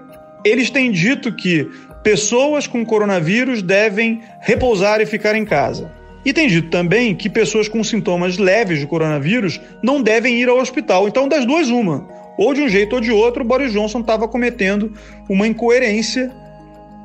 eles 0.44 0.70
têm 0.70 0.90
dito 0.90 1.32
que 1.32 1.68
pessoas 2.02 2.66
com 2.66 2.84
coronavírus 2.84 3.62
devem 3.62 4.20
repousar 4.40 5.00
e 5.00 5.06
ficar 5.06 5.34
em 5.34 5.44
casa. 5.44 5.90
E 6.24 6.32
tem 6.32 6.46
dito 6.46 6.70
também 6.70 7.14
que 7.14 7.28
pessoas 7.28 7.68
com 7.68 7.82
sintomas 7.82 8.38
leves 8.38 8.78
de 8.78 8.86
coronavírus 8.86 9.60
não 9.82 10.00
devem 10.00 10.40
ir 10.40 10.48
ao 10.48 10.58
hospital. 10.58 11.08
Então, 11.08 11.26
das 11.26 11.44
duas, 11.44 11.68
uma. 11.68 12.06
Ou 12.38 12.54
de 12.54 12.62
um 12.62 12.68
jeito 12.68 12.94
ou 12.94 13.00
de 13.00 13.10
outro, 13.10 13.44
Boris 13.44 13.72
Johnson 13.72 14.00
estava 14.00 14.28
cometendo 14.28 14.92
uma 15.28 15.46
incoerência 15.46 16.30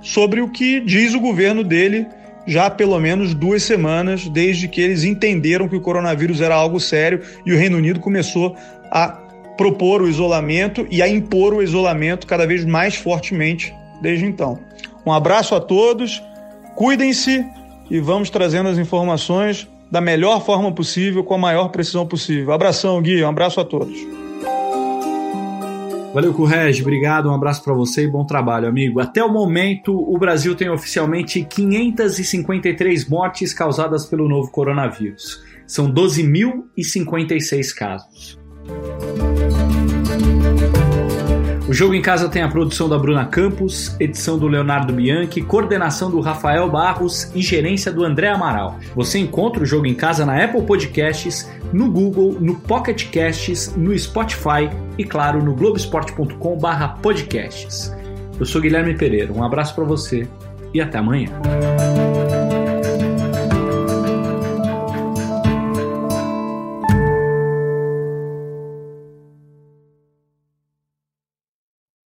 sobre 0.02 0.42
o 0.42 0.50
que 0.50 0.80
diz 0.80 1.14
o 1.14 1.20
governo 1.20 1.64
dele 1.64 2.06
já 2.48 2.68
há 2.68 2.70
pelo 2.70 2.98
menos 2.98 3.34
duas 3.34 3.64
semanas, 3.64 4.30
desde 4.30 4.70
que 4.70 4.80
eles 4.80 5.04
entenderam 5.04 5.68
que 5.68 5.76
o 5.76 5.82
coronavírus 5.82 6.40
era 6.40 6.56
algo 6.56 6.80
sério 6.80 7.22
e 7.46 7.52
o 7.52 7.58
Reino 7.58 7.78
Unido 7.78 8.00
começou 8.00 8.56
a 8.90 9.10
propor 9.58 10.02
o 10.02 10.08
isolamento 10.08 10.88
e 10.90 11.02
a 11.02 11.10
impor 11.10 11.54
o 11.54 11.62
isolamento 11.62 12.26
cada 12.26 12.48
vez 12.48 12.64
mais 12.64 12.96
fortemente 12.96 13.76
desde 14.02 14.26
então. 14.26 14.66
Um 15.08 15.13
abraço 15.13 15.56
a 15.56 15.62
todos, 15.62 16.22
cuidem-se 16.76 17.46
e 17.89 17.98
vamos 17.98 18.30
trazendo 18.30 18.67
as 18.67 18.78
informações 18.78 19.65
da 19.89 20.02
melhor 20.02 20.43
forma 20.43 20.70
possível, 20.70 21.24
com 21.24 21.34
a 21.34 21.38
maior 21.38 21.70
precisão 21.70 22.06
possível. 22.06 22.52
Abração, 22.52 23.02
Gui, 23.02 23.24
um 23.24 23.30
abraço 23.30 23.62
a 23.62 23.63
todos. 23.63 23.98
Valeu, 26.13 26.34
Currege. 26.34 26.82
Obrigado, 26.82 27.30
um 27.30 27.34
abraço 27.34 27.63
para 27.63 27.74
você 27.74 28.04
e 28.04 28.08
bom 28.10 28.26
trabalho, 28.26 28.67
amigo. 28.67 29.00
Até 29.00 29.24
o 29.24 29.32
momento, 29.32 29.93
o 29.96 30.17
Brasil 30.17 30.54
tem 30.56 30.70
oficialmente 30.70 31.41
553 31.41 33.08
mortes 33.08 33.54
causadas 33.54 34.06
pelo 34.06 34.28
novo 34.28 34.52
coronavírus. 34.52 35.41
São 35.65 35.89
12.056 35.89 37.74
casos. 37.74 38.37
O 41.67 41.73
Jogo 41.73 41.93
em 41.93 42.01
Casa 42.01 42.30
tem 42.30 42.41
a 42.41 42.47
produção 42.47 42.88
da 42.88 42.97
Bruna 42.97 43.25
Campos, 43.25 43.93
edição 43.99 44.39
do 44.39 44.47
Leonardo 44.47 44.93
Bianchi, 44.93 45.41
coordenação 45.41 46.10
do 46.10 46.21
Rafael 46.21 46.71
Barros 46.71 47.30
e 47.36 47.41
gerência 47.41 47.91
do 47.91 48.06
André 48.06 48.30
Amaral. 48.30 48.80
Você 48.95 49.19
encontra 49.19 49.62
o 49.62 49.65
Jogo 49.65 49.86
em 49.86 49.93
Casa 49.93 50.25
na 50.25 50.41
Apple 50.41 50.62
Podcasts, 50.62 51.51
no 51.73 51.91
Google, 51.91 52.38
no 52.39 52.56
Pocket 52.56 53.12
Casts, 53.12 53.75
no 53.75 53.99
Spotify 53.99 54.69
e, 54.97 55.03
claro, 55.03 55.43
no 55.43 55.53
globesport.com/podcasts. 55.53 57.93
Eu 58.39 58.45
sou 58.45 58.62
Guilherme 58.62 58.95
Pereira. 58.95 59.34
Um 59.34 59.43
abraço 59.43 59.75
para 59.75 59.84
você 59.84 60.25
e 60.73 60.80
até 60.80 60.99
amanhã. 60.99 61.27